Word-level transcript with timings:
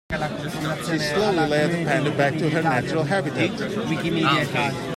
She 0.89 0.97
slowly 0.97 1.47
led 1.47 1.69
the 1.71 1.85
panda 1.85 2.09
back 2.17 2.33
to 2.39 2.49
her 2.49 2.63
natural 2.63 3.03
habitat. 3.03 4.71